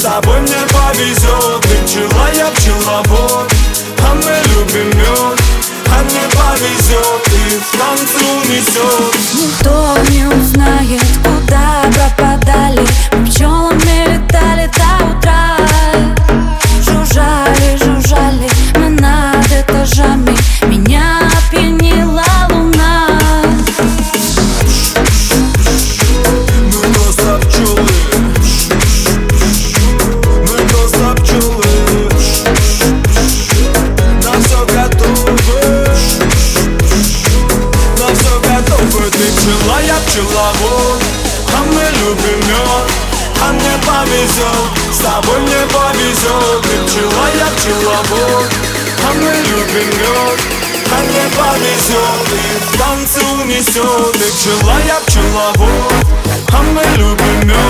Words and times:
С 0.00 0.02
тобой 0.02 0.40
мне 0.40 0.56
повезет. 0.72 1.60
Ты 1.60 1.76
пчела, 1.84 2.30
я 2.34 2.46
пчеловод 2.52 3.52
А 4.02 4.14
мы 4.14 4.34
любим 4.48 4.88
мед. 4.96 5.38
А 5.92 6.02
мне 6.02 6.22
повезет 6.32 7.22
И 7.28 7.60
танце 7.76 8.24
унесет 8.32 9.14
Никто 9.34 9.98
не 10.10 10.24
узнает, 10.24 11.04
куда 11.22 11.84
пропадали. 11.92 12.80
Мы 13.12 13.26
пчелами 13.26 13.59
А 40.70 41.64
мы 41.64 41.82
любим 41.98 42.38
мед 42.48 42.86
А 43.42 43.52
мне 43.52 43.74
повезет 43.86 44.70
С 44.92 44.98
тобой 44.98 45.40
мне 45.40 45.66
повезет 45.66 46.62
Ты 46.62 46.74
пчела, 46.86 47.26
я 47.38 47.46
пчеловод 47.56 48.52
А 49.04 49.12
мы 49.14 49.32
любим 49.48 49.88
мед 50.00 50.40
а 50.92 51.02
мне 51.02 51.22
повезет 51.38 52.32
и 52.32 52.64
в 52.64 52.76
танце 52.76 53.20
унесет 53.40 54.12
Ты 54.12 54.32
пчела, 54.32 54.76
я 54.86 54.98
пчеловод 55.06 56.06
А 56.52 56.62
мы 56.62 56.82
любим 56.96 57.46
мед 57.46 57.69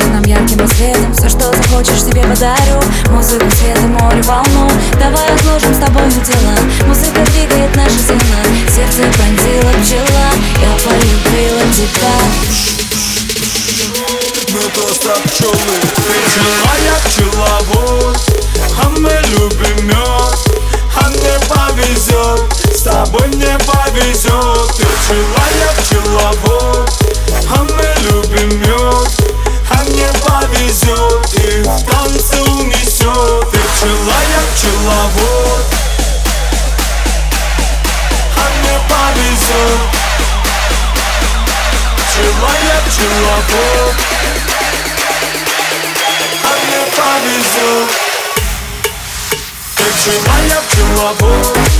нам 0.00 0.22
ярким 0.22 0.66
светом 0.68 1.12
Все, 1.12 1.28
что 1.28 1.52
захочешь, 1.54 2.02
себе 2.02 2.22
подарю. 2.22 2.80
Музыку, 3.10 3.44
свет 3.50 3.78
и 3.78 3.86
море, 3.86 4.22
волну. 4.22 4.70
Давай 4.98 5.28
отложим 5.34 5.74
с 5.74 5.78
тобой 5.78 6.08
дела. 6.08 6.56
Музыка 6.86 7.20
двигает 7.32 7.76
наше 7.76 7.98
тело 8.08 8.40
Сердце 8.74 9.02
пронзила 9.12 9.72
пчела. 9.82 10.28
Я 10.62 10.72
полюбила 10.82 11.62
тебя. 11.76 12.14
Мы 14.52 14.60
просто 14.70 15.20
пчелы. 15.28 15.76
Ты 16.06 16.14
пчела, 16.24 16.72
я 16.84 16.96
пчеловод 17.04 18.16
А 18.82 18.88
мы 18.88 19.12
любим 19.28 19.88
мед 19.88 20.38
А 20.96 21.08
мне 21.08 21.36
повезет 21.48 22.40
С 22.74 22.82
тобой 22.82 23.28
мне 23.28 23.58
повезет 23.58 24.76
Ты 24.76 24.84
пчела, 24.84 25.44
я 25.60 25.82
пчеловод 25.82 26.90
А 27.50 27.64
мы 27.64 27.86
любим 28.08 28.60
мед 28.60 29.21
Пчела, 43.02 43.14
я 43.18 43.42
пчеловод 43.42 43.94
а 46.44 46.54
мне 46.62 46.80
повезет 46.96 47.90
Ты 49.76 49.84
пчела, 49.84 50.36
я 50.48 50.60
пчеловод 50.60 51.20
А 51.20 51.20
мы 51.20 51.20
любим 51.22 51.52
мед 51.52 51.62
А 51.62 51.71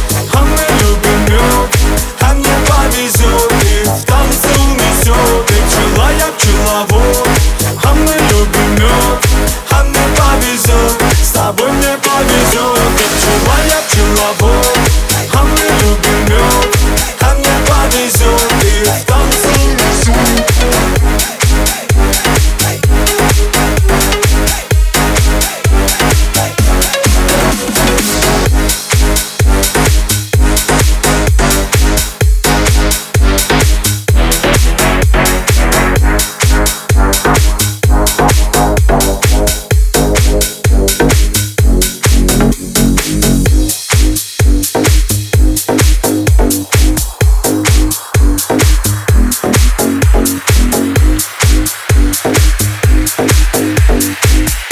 Thank 54.32 54.71